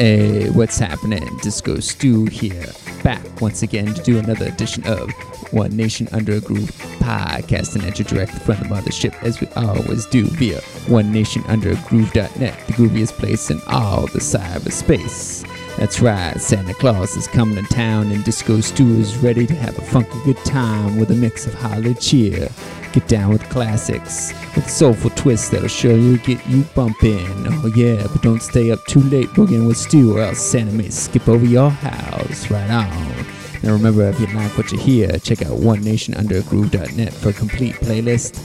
Hey, 0.00 0.48
what's 0.48 0.78
happening? 0.78 1.28
Disco 1.42 1.78
Stu 1.78 2.24
here, 2.24 2.64
back 3.04 3.20
once 3.38 3.62
again 3.62 3.92
to 3.92 4.02
do 4.02 4.18
another 4.18 4.46
edition 4.46 4.82
of 4.86 5.12
One 5.52 5.76
Nation 5.76 6.08
Under 6.12 6.36
a 6.36 6.40
Groove 6.40 6.70
podcasting 7.00 7.86
at 7.86 7.98
you 7.98 8.06
direct 8.06 8.32
from 8.32 8.56
the 8.60 8.64
mothership 8.64 9.12
as 9.22 9.42
we 9.42 9.46
always 9.56 10.06
do 10.06 10.24
via 10.24 10.62
One 10.88 11.12
Nation 11.12 11.44
Under 11.48 11.74
Groove.net, 11.86 12.66
the 12.66 12.72
grooviest 12.72 13.12
place 13.18 13.50
in 13.50 13.60
all 13.66 14.06
the 14.06 14.20
cyberspace. 14.20 15.46
That's 15.76 16.00
right, 16.00 16.40
Santa 16.40 16.72
Claus 16.72 17.14
is 17.14 17.26
coming 17.26 17.62
to 17.62 17.74
town 17.74 18.10
and 18.10 18.24
Disco 18.24 18.62
Stu 18.62 18.88
is 19.00 19.18
ready 19.18 19.46
to 19.46 19.54
have 19.54 19.76
a 19.76 19.82
funky 19.82 20.18
good 20.24 20.38
time 20.46 20.98
with 20.98 21.10
a 21.10 21.14
mix 21.14 21.46
of 21.46 21.52
holiday 21.52 21.92
cheer. 21.92 22.48
Get 22.92 23.06
down 23.06 23.30
with 23.30 23.48
classics 23.50 24.32
with 24.56 24.68
soulful 24.68 25.10
twists 25.10 25.48
that'll 25.50 25.68
sure 25.68 25.96
you 25.96 26.18
get 26.18 26.44
you 26.48 26.64
bumping. 26.74 27.24
Oh 27.46 27.72
yeah, 27.76 28.04
but 28.10 28.22
don't 28.22 28.42
stay 28.42 28.72
up 28.72 28.84
too 28.86 29.00
late 29.00 29.28
boogieing 29.28 29.68
with 29.68 29.76
Stu 29.76 30.16
or 30.16 30.22
else 30.22 30.40
Santa 30.40 30.72
may 30.72 30.90
skip 30.90 31.28
over 31.28 31.44
your 31.44 31.70
house. 31.70 32.50
Right 32.50 32.70
on. 32.70 33.26
Now 33.62 33.72
remember, 33.72 34.08
if 34.08 34.18
you 34.18 34.26
like 34.28 34.56
what 34.56 34.72
you 34.72 34.78
hear, 34.78 35.18
check 35.18 35.42
out 35.42 35.58
OneNationUnderGroove.net 35.58 37.12
for 37.12 37.28
a 37.28 37.32
complete 37.32 37.74
playlist 37.76 38.38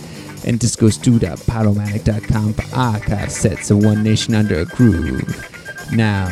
and 0.46 0.60
DiscoStu.podomatic.com 0.60 2.54
for 2.54 2.76
archive 2.76 3.32
sets 3.32 3.72
of 3.72 3.84
One 3.84 4.04
Nation 4.04 4.36
Under 4.36 4.60
a 4.60 4.66
Groove. 4.66 5.55
Now, 5.92 6.28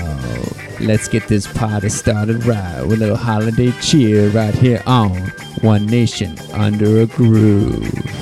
let's 0.80 1.08
get 1.08 1.28
this 1.28 1.48
party 1.48 1.90
started 1.90 2.44
right 2.46 2.82
with 2.82 2.94
a 2.94 2.98
little 2.98 3.16
holiday 3.16 3.72
cheer 3.82 4.30
right 4.30 4.54
here 4.54 4.82
on 4.86 5.16
One 5.62 5.86
Nation 5.86 6.38
Under 6.54 7.02
a 7.02 7.06
Groove. 7.06 8.13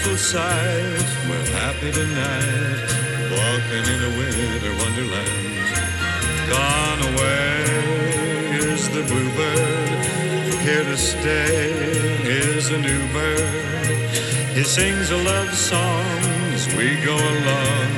Beautiful 0.00 0.16
sight. 0.16 1.08
We're 1.28 1.50
happy 1.52 1.92
tonight, 1.92 2.88
walking 3.30 3.84
in 3.92 4.00
a 4.02 4.12
winter 4.16 4.72
wonderland. 4.82 5.56
Gone 6.48 7.02
away 7.12 7.64
is 8.64 8.88
the 8.88 9.02
bluebird. 9.02 10.04
Here 10.62 10.84
to 10.84 10.96
stay 10.96 11.72
is 12.24 12.70
a 12.70 12.78
new 12.78 13.12
bird. 13.12 14.10
He 14.54 14.62
sings 14.62 15.10
a 15.10 15.16
love 15.16 15.54
song 15.54 16.06
as 16.54 16.66
we 16.76 16.96
go 17.04 17.16
along, 17.16 17.90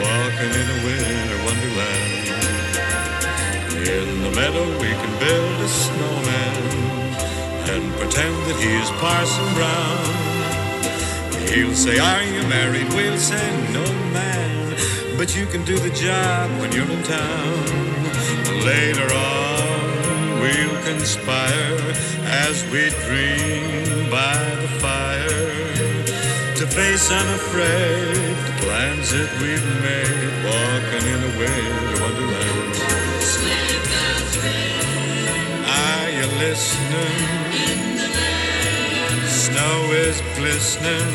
walking 0.00 0.52
in 0.60 0.66
a 0.76 0.80
winter 0.86 1.38
wonderland. 1.44 2.24
In 3.86 4.22
the 4.22 4.30
meadow 4.30 4.66
we 4.80 4.92
can 4.92 5.18
build 5.18 5.60
a 5.60 5.68
snowman 5.68 6.62
and 7.70 7.92
pretend 7.96 8.34
that 8.46 8.56
he 8.60 8.70
is 8.82 8.90
Parson 9.02 9.54
Brown. 9.54 10.23
He'll 11.54 11.72
say, 11.72 12.00
Are 12.00 12.22
you 12.24 12.42
married? 12.48 12.88
We'll 12.94 13.16
say, 13.16 13.46
No, 13.72 13.84
man. 14.12 14.76
But 15.16 15.36
you 15.36 15.46
can 15.46 15.64
do 15.64 15.78
the 15.78 15.90
job 15.90 16.50
when 16.60 16.72
you're 16.72 16.90
in 16.90 17.02
town. 17.04 17.64
Later 18.64 19.06
on, 19.14 20.40
we'll 20.40 20.82
conspire 20.82 21.78
as 22.26 22.64
we 22.72 22.90
dream 23.06 24.10
by 24.10 24.34
the 24.62 24.68
fire 24.82 25.54
to 26.56 26.66
face 26.66 27.08
unafraid 27.12 28.34
the 28.46 28.54
plans 28.64 29.12
that 29.12 29.30
we've 29.40 29.70
made, 29.86 30.34
walking 30.50 31.06
in 31.06 31.20
a 31.22 31.32
winter 31.38 32.02
wonderland. 32.02 32.74
Are 35.70 36.10
you 36.10 36.26
listening? 36.38 37.83
Snow 39.54 39.86
is 39.92 40.18
glistening, 40.34 41.14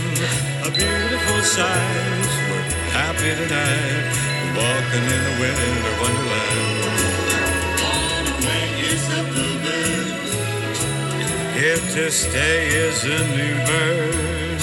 a 0.63 0.71
beautiful 0.71 1.41
sight. 1.43 2.23
We're 2.47 2.63
happy 2.95 3.35
tonight, 3.35 4.15
walking 4.55 5.03
in 5.15 5.21
a 5.27 5.35
winter 5.41 5.93
wonderland. 5.99 6.79
Here 11.53 11.83
to 11.95 12.09
stay 12.09 12.67
is 12.67 13.03
a 13.03 13.19
new 13.35 13.55
bird. 13.67 14.61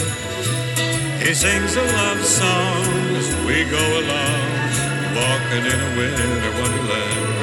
He 1.20 1.34
sings 1.34 1.76
a 1.76 1.82
love 1.82 2.24
song 2.24 2.86
as 3.20 3.28
we 3.44 3.64
go 3.68 3.84
along, 4.00 4.48
walking 5.20 5.66
in 5.72 5.78
a 5.78 5.90
winter 5.98 6.52
wonderland. 6.62 7.36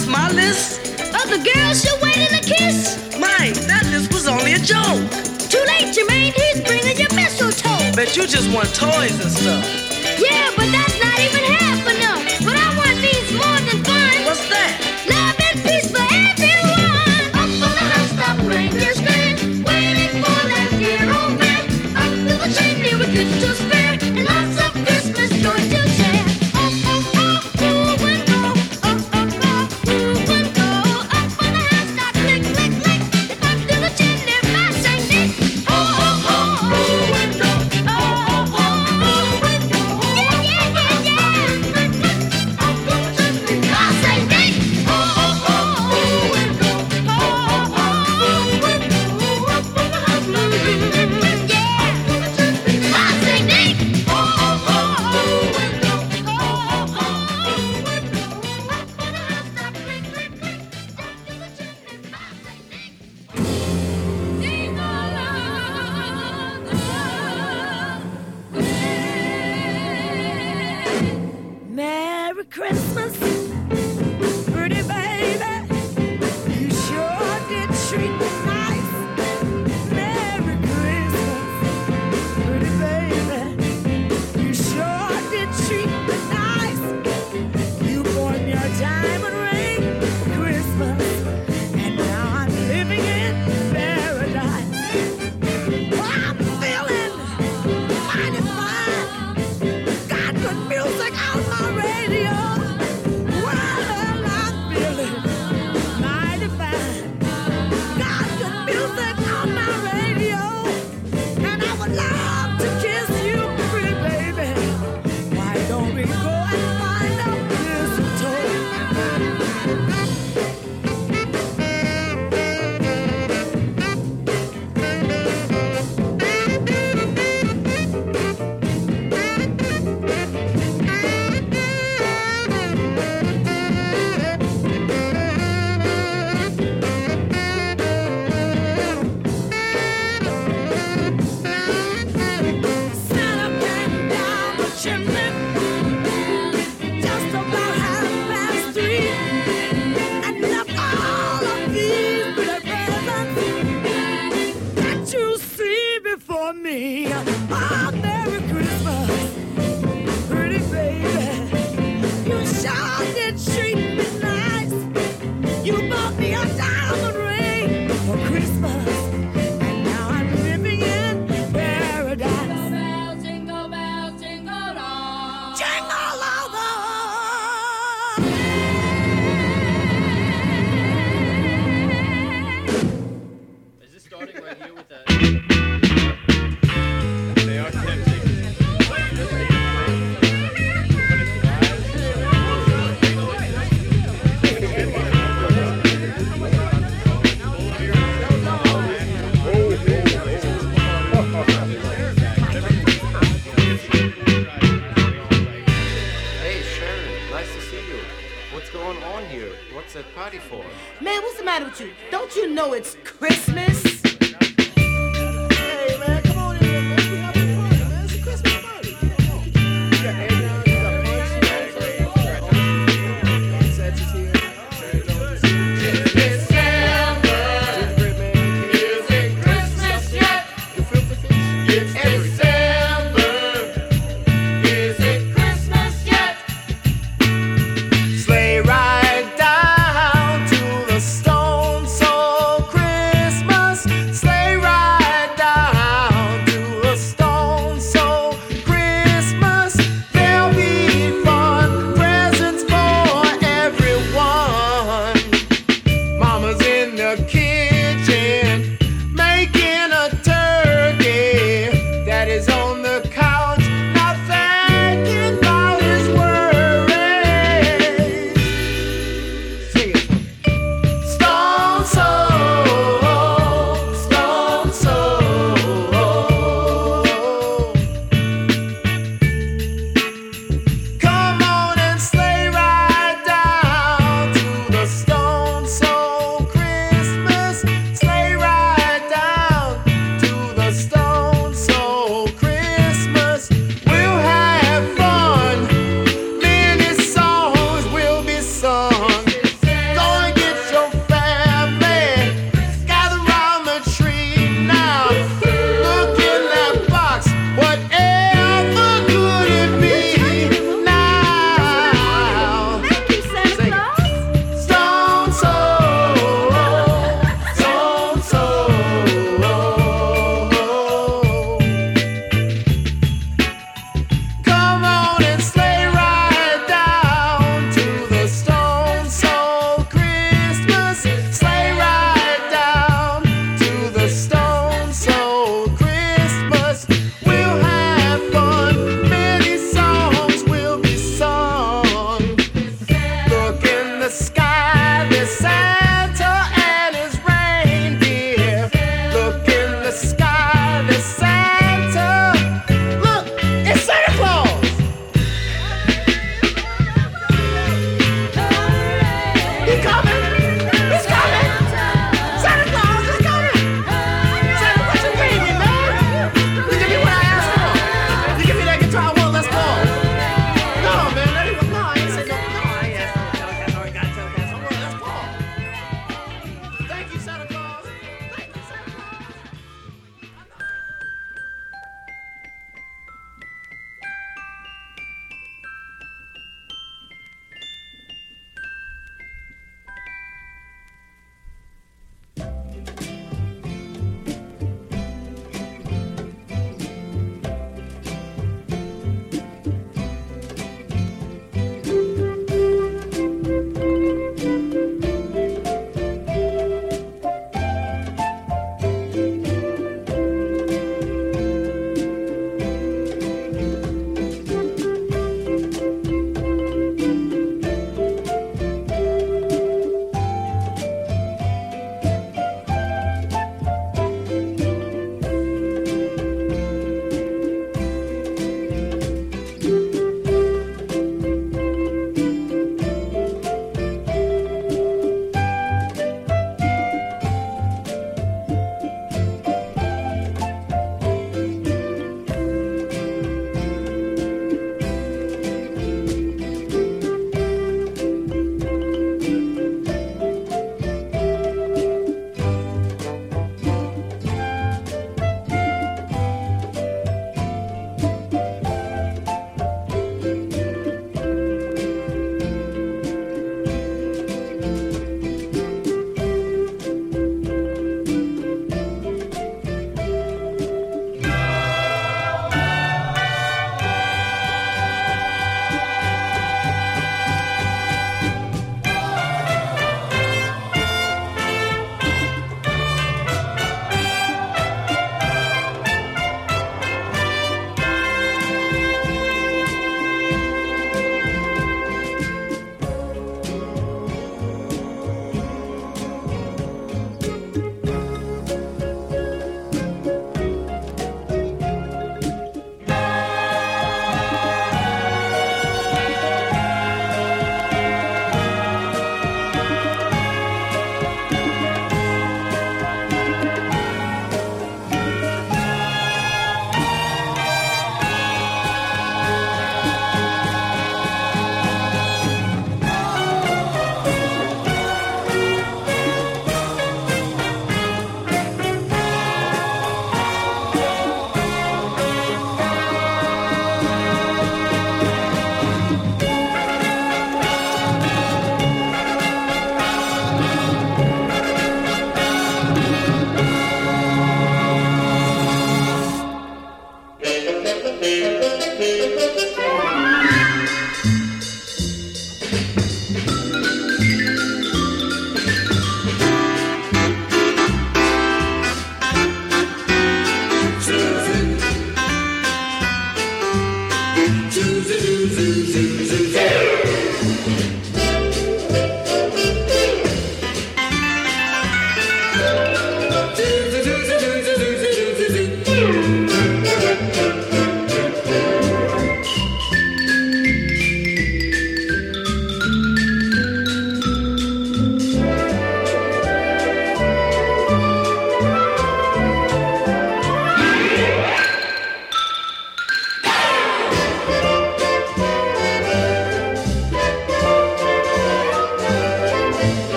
my 0.00 0.30
list 0.32 0.80
of 1.12 1.28
the 1.28 1.36
girls 1.52 1.84
you're 1.84 2.00
waiting 2.00 2.28
to 2.28 2.40
kiss. 2.40 2.96
My, 3.20 3.52
that 3.68 3.84
list 3.90 4.10
was 4.10 4.26
only 4.26 4.54
a 4.54 4.58
joke. 4.58 5.04
Too 5.52 5.60
late, 5.68 5.92
Jermaine, 5.92 6.32
he's 6.32 6.62
bringing 6.62 6.96
your 6.96 7.12
mistletoe. 7.14 7.92
Bet 7.94 8.16
you 8.16 8.26
just 8.26 8.50
want 8.54 8.74
toys 8.74 9.20
and 9.20 9.30
stuff. 9.30 9.64
Yeah, 10.18 10.48
but 10.56 10.72
that's 10.72 10.96
not 10.98 11.18
even 11.20 11.44
happening. 11.44 12.01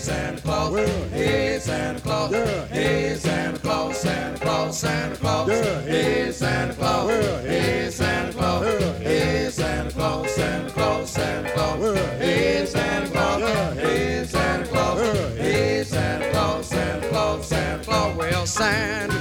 Santa 0.00 0.40
Claus. 0.40 0.72
Yeah. 0.76 1.08
Hey, 1.08 1.58
Santa 1.58 2.00
Claus. 2.00 2.32
Yeah. 2.32 2.66
Hey, 2.66 3.14
Santa 3.16 3.58
Claus. 3.58 3.96
Santa 3.98 4.38
Claus. 4.40 4.78
Santa 4.78 5.16
Claus. 5.16 5.48
Yeah. 5.48 5.80
Hey, 5.82 6.32
Santa 6.32 6.74
Claus. 6.74 7.10
Yeah. 7.10 7.40
Hey, 7.42 7.90
Santa 7.90 8.32
Claus. 8.32 8.66
Yeah. 8.66 8.92
Hey, 8.98 9.50
Santa 9.50 9.90
Claus. 9.92 10.30
Santa 10.30 10.70
Claus. 10.70 11.10
Santa 11.10 11.50
Claus. 11.52 11.80
Yeah. 12.20 12.64
Santa 12.64 13.08
Claus. 13.10 13.40
Yeah. 13.40 14.24
Santa 14.24 14.66
Claus. 14.66 15.00
Yeah. 15.36 15.84
Santa 15.84 16.30
Claus. 16.30 16.66
Santa 16.66 17.08
Claus. 17.08 17.46
Santa 17.46 17.84
Claus. 17.84 18.16
Well, 18.16 18.46
Santa 18.46 19.19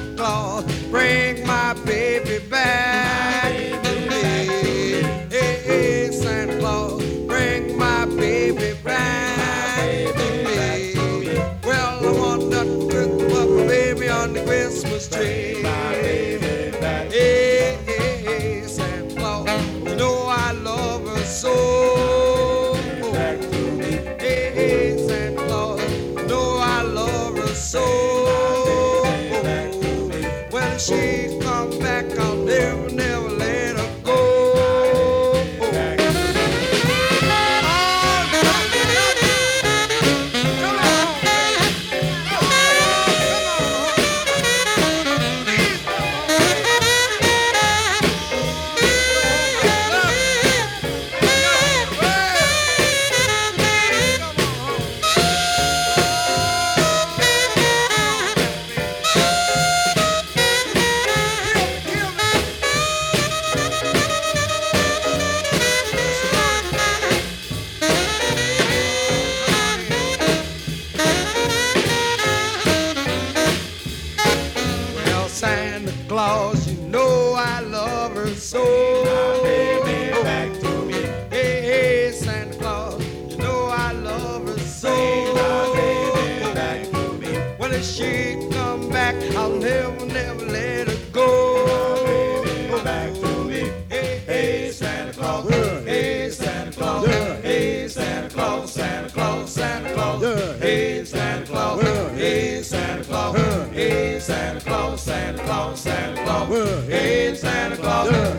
Hey, 106.50 107.36
Santa 107.36 107.78
Claus. 107.78 108.39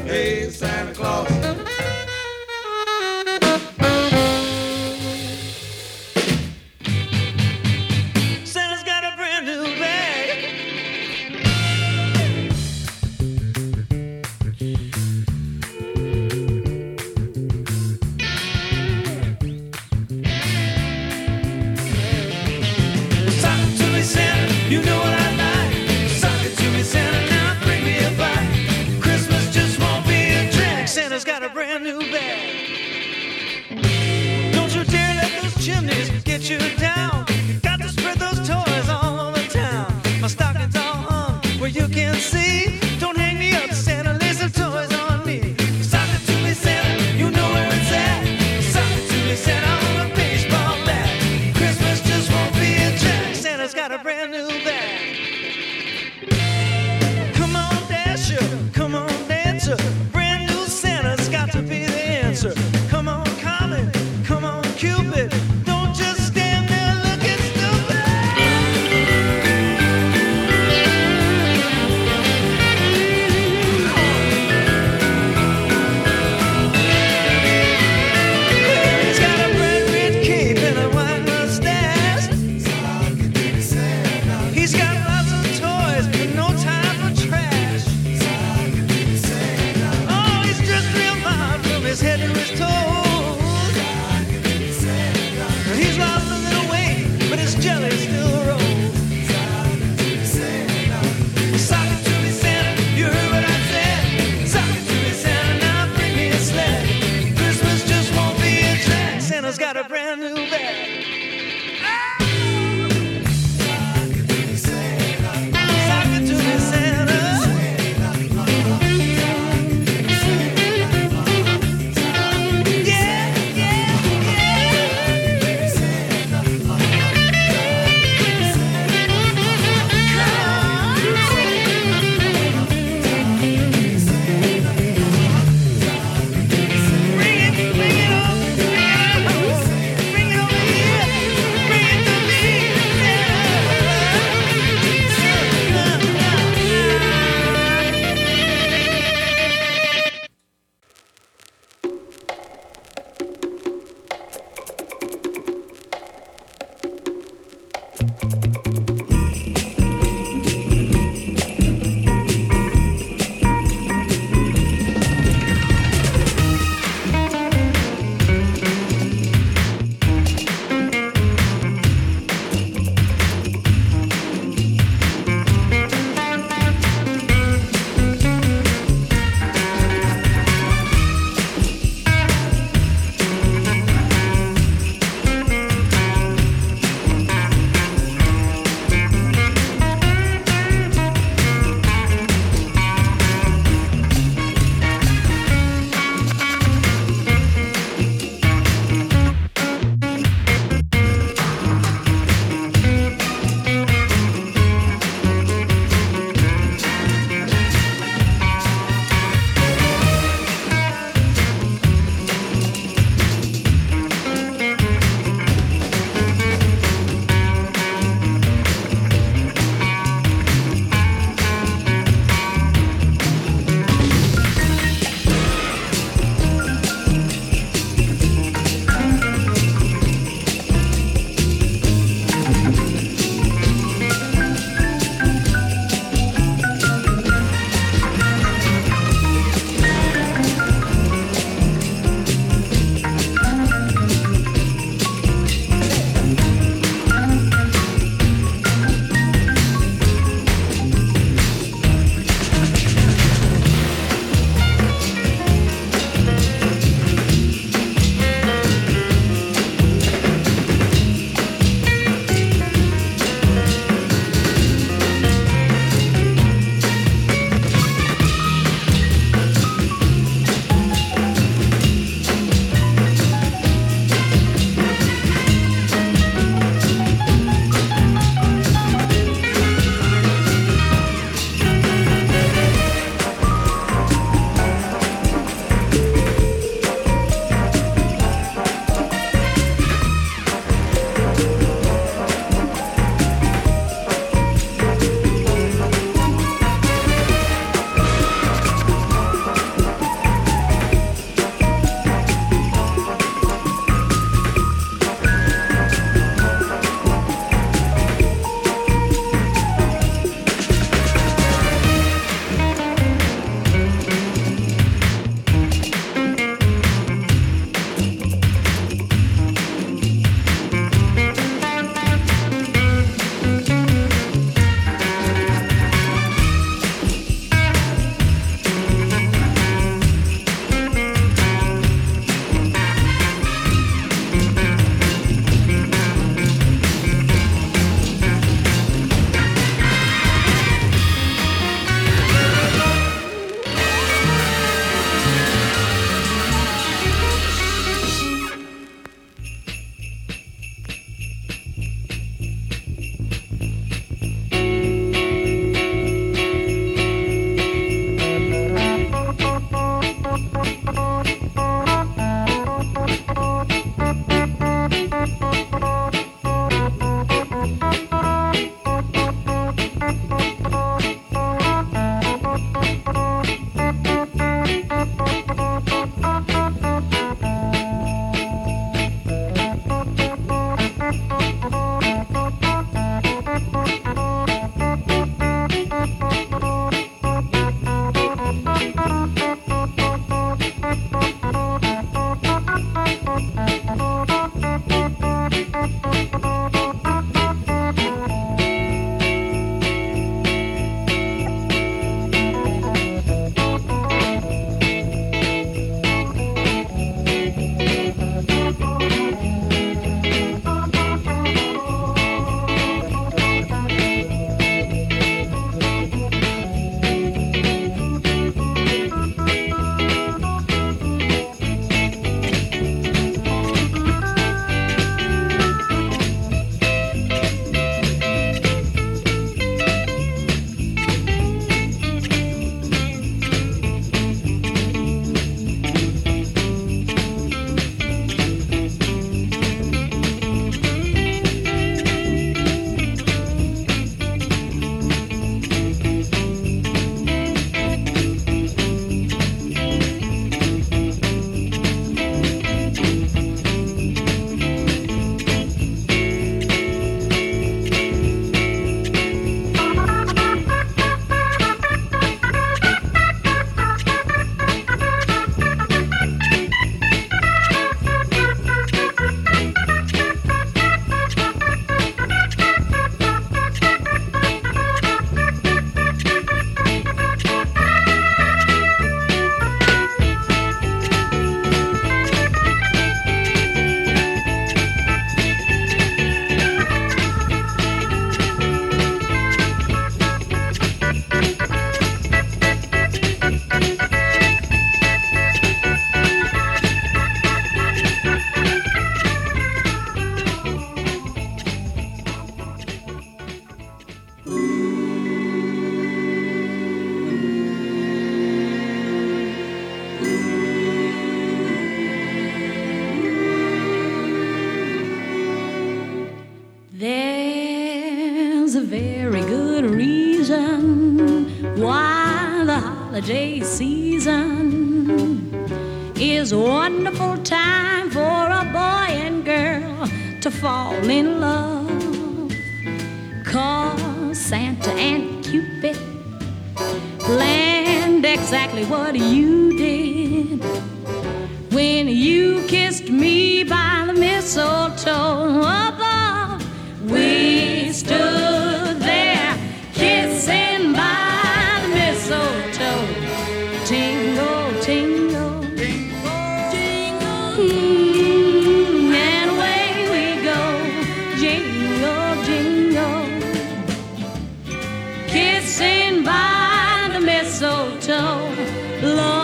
love. 569.03 569.40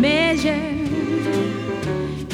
measure 0.00 0.50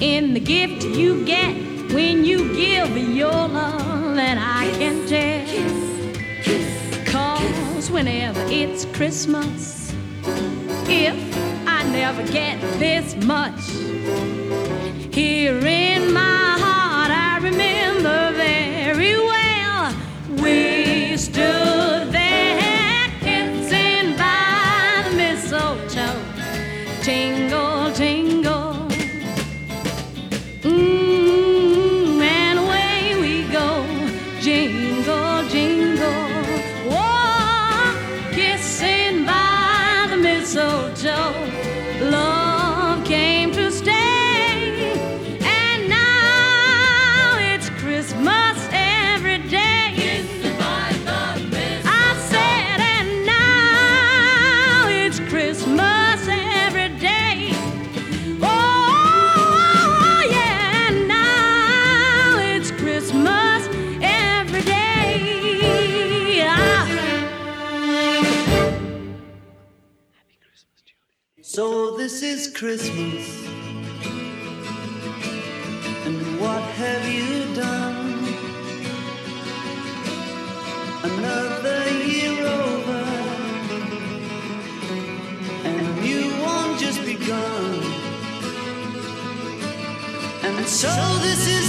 in 0.00 0.34
the 0.34 0.40
gift 0.40 0.84
you 0.84 1.24
get 1.24 1.54
when 1.92 2.24
you 2.24 2.54
give 2.54 2.96
your 2.96 3.30
love. 3.30 4.18
And 4.18 4.38
I 4.38 4.70
can 4.78 5.06
tell, 5.06 5.46
kiss, 6.42 7.10
cause 7.10 7.90
whenever 7.90 8.40
it's 8.48 8.84
Christmas, 8.86 9.92
if 10.88 11.16
I 11.66 11.84
never 11.90 12.26
get 12.32 12.60
this 12.78 13.14
much 13.24 13.60
here 15.14 15.58
in 15.66 16.12
my 16.12 16.31
So 71.54 71.90
this 71.98 72.22
is 72.22 72.48
Christmas. 72.48 73.28
And 76.06 76.40
what 76.40 76.62
have 76.80 77.04
you 77.06 77.54
done? 77.54 78.24
Another 81.04 81.90
year 82.08 82.46
over. 82.46 83.04
And 85.68 86.06
you 86.06 86.22
won't 86.40 86.80
just 86.80 87.04
begun. 87.04 87.82
And 90.42 90.66
so 90.66 90.88
this 91.20 91.46
is 91.46 91.61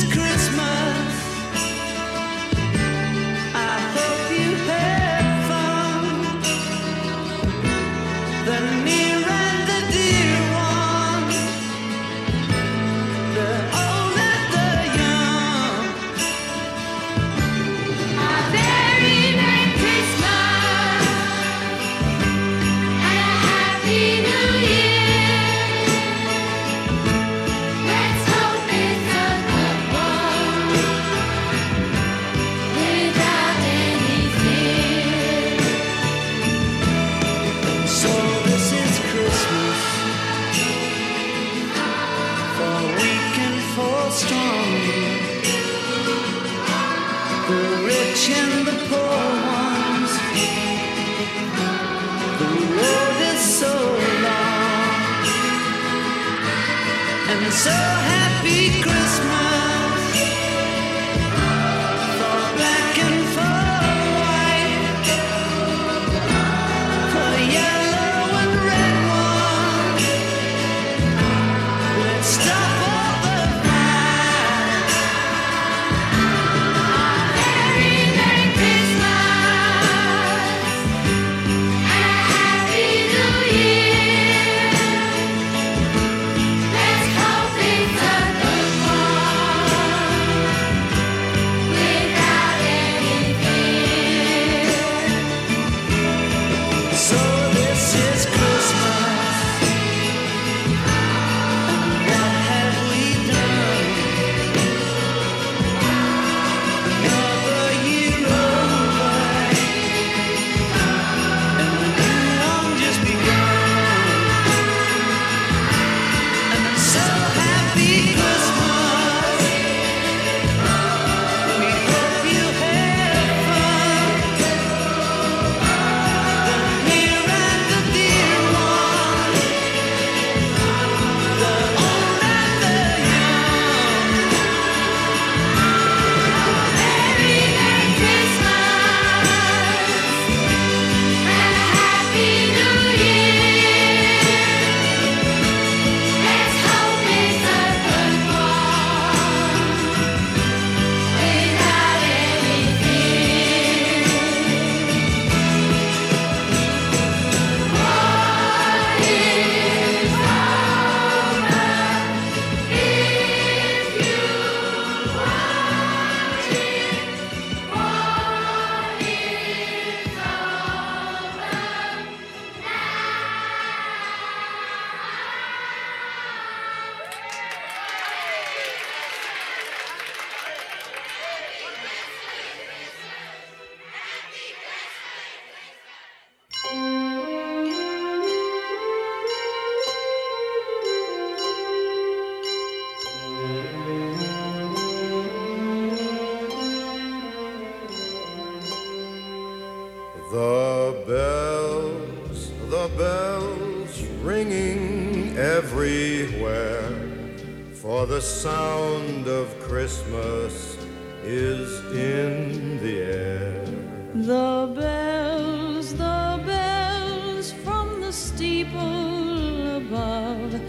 For 207.84 208.06
the 208.06 208.22
sound 208.22 209.28
of 209.28 209.60
Christmas 209.60 210.78
is 211.22 211.84
in 211.94 212.80
the 212.82 213.02
air. 213.02 213.66
The 214.14 214.74
bells, 214.74 215.92
the 215.92 216.42
bells 216.46 217.52
from 217.52 218.00
the 218.00 218.14
steeple 218.14 219.76
above, 219.76 220.62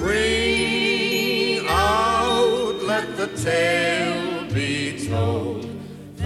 Ring 0.00 1.66
out, 1.68 2.82
let 2.84 3.18
the 3.18 3.26
tale 3.36 4.03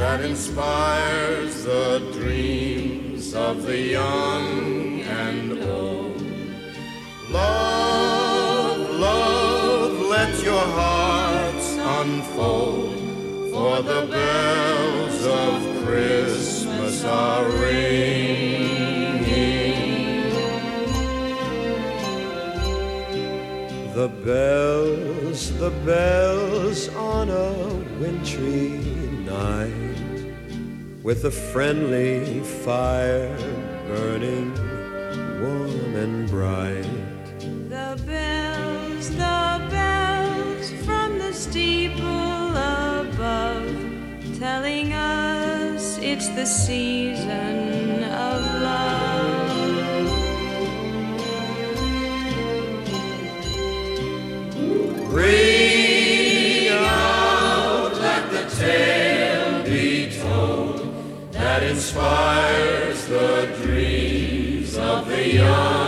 that 0.08 0.24
inspires 0.24 1.64
the 1.64 1.98
dreams 2.14 3.34
of 3.34 3.62
the 3.64 3.78
young 3.98 5.02
and 5.02 5.62
old. 5.64 6.22
Love, 7.30 8.78
love, 9.08 9.92
let 10.16 10.32
your 10.42 10.66
hearts 10.80 11.68
unfold, 12.00 12.96
for 13.52 13.82
the 13.82 14.06
bells 14.10 15.26
of 15.26 15.84
Christmas 15.84 17.04
are 17.04 17.44
ringing. 17.66 19.12
The 23.92 24.08
bells, 24.24 25.52
the 25.58 25.72
bells 25.84 26.88
on 26.94 27.28
a 27.28 27.52
wintry 28.00 28.70
night 29.28 29.97
with 31.02 31.24
a 31.24 31.30
friendly 31.30 32.40
fire 32.40 33.36
burning 33.86 34.52
warm 35.40 35.94
and 35.96 36.28
bright. 36.28 36.82
The 37.68 38.00
bells, 38.06 39.10
the 39.10 39.68
bells 39.70 40.70
from 40.84 41.18
the 41.18 41.32
steeple 41.32 42.56
above, 42.56 44.38
telling 44.38 44.92
us 44.92 45.98
it's 45.98 46.28
the 46.30 46.46
season 46.46 47.67
inspires 61.68 63.06
the 63.08 63.54
dreams 63.60 64.76
of 64.76 65.06
the 65.06 65.34
young. 65.34 65.87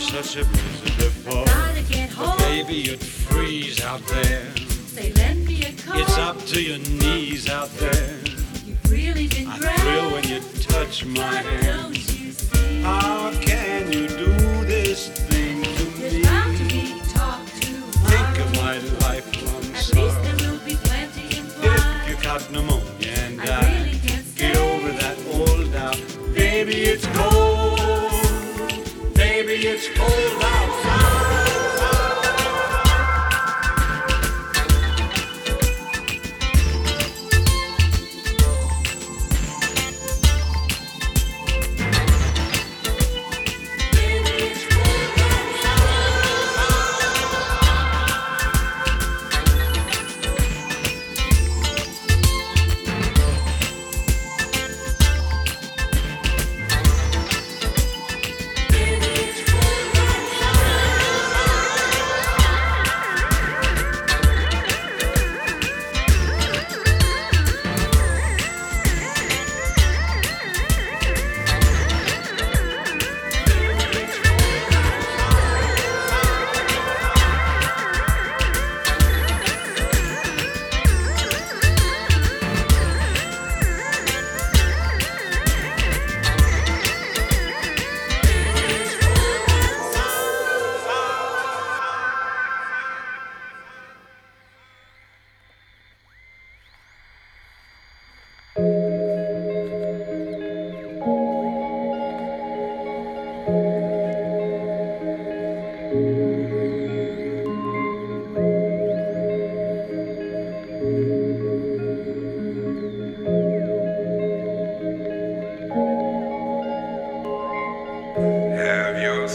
such 0.00 0.36
a 0.36 0.44
blizzard 0.44 0.96
before. 0.96 1.44
Gotta 1.44 1.82
get 1.82 2.10
But 2.16 2.38
baby, 2.38 2.74
you'd 2.74 3.00
freeze 3.00 3.82
out 3.84 4.00
there. 4.06 4.46
Say, 4.56 5.12
lend 5.12 5.46
me 5.46 5.62
a 5.64 5.72
coat. 5.72 5.96
It's 6.00 6.18
up 6.18 6.38
to 6.46 6.62
your 6.62 6.78
knees 6.78 7.48
out 7.48 7.68
there. 7.78 8.18
You've 8.66 8.90
really 8.90 9.28
been 9.28 9.46
I 9.48 9.58
great. 9.58 9.78
thrill 9.80 10.10
when 10.12 10.24
you 10.28 10.40
touch 10.60 11.04
my 11.04 11.20
hand. 11.22 11.66
don't 11.82 11.96
you 11.96 12.32
see? 12.32 12.82
How 12.82 13.30
can 13.40 13.92
you 13.92 14.08
do 14.08 14.32
this 14.66 15.08
thing 15.08 15.62
to 15.62 15.84
There's 16.00 16.14
me? 16.14 16.22
bound 16.24 16.56
to 16.56 16.64
be 16.64 17.00
talk 17.12 17.40
tomorrow. 17.60 18.08
Think 18.10 18.38
of 18.40 18.56
my 18.56 18.78
lifelong 19.06 19.64
At 19.64 19.74
least 19.74 19.94
sorrow. 19.94 20.22
there 20.22 20.50
will 20.50 20.58
be 20.64 20.76
plenty 20.76 21.38
If 21.62 22.08
you 22.08 22.16
caught 22.16 22.50
pneumonia 22.50 23.08
and 23.24 23.40
I 23.40 23.44
died, 23.46 23.86
really 23.86 23.98
can't 23.98 24.34
get 24.36 24.56
over 24.56 24.92
that 24.92 25.16
old 25.34 25.72
doubt. 25.72 26.00
Baby, 26.34 26.74
it's 26.82 27.06
cold. 27.06 27.29
It's 29.82 29.88
cold 29.96 30.49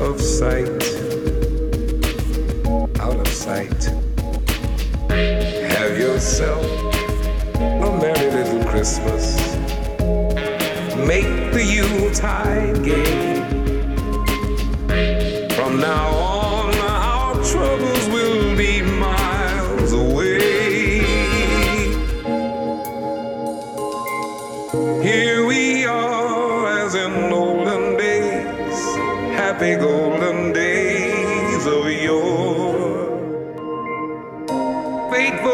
Of 0.00 0.20
sight. 0.20 0.68
Out 3.00 3.16
of 3.16 3.28
sight. 3.28 3.84
Have 5.10 5.98
yourself 5.98 6.64
a 7.56 7.98
merry 8.00 8.30
little 8.30 8.64
Christmas. 8.70 9.36
Make 10.96 11.52
the 11.52 11.64
Yuletide 11.64 12.84
gay. 12.84 13.37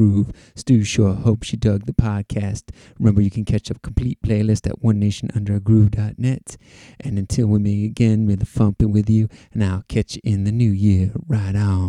Groove. 0.00 0.32
Stu 0.54 0.82
sure 0.82 1.12
hopes 1.12 1.52
you 1.52 1.58
dug 1.58 1.84
the 1.84 1.92
podcast. 1.92 2.70
Remember, 2.98 3.20
you 3.20 3.30
can 3.30 3.44
catch 3.44 3.68
a 3.70 3.74
complete 3.74 4.18
playlist 4.22 4.66
at 4.66 4.80
onenationunderagroove.net. 4.80 6.56
And 7.00 7.18
until 7.18 7.48
we 7.48 7.58
meet 7.58 7.84
again, 7.84 8.26
may 8.26 8.36
the 8.36 8.46
funk 8.46 8.78
be 8.78 8.86
with 8.86 9.10
you, 9.10 9.28
and 9.52 9.62
I'll 9.62 9.84
catch 9.88 10.14
you 10.14 10.22
in 10.24 10.44
the 10.44 10.52
new 10.52 10.70
year. 10.70 11.12
Right 11.28 11.54
on. 11.54 11.88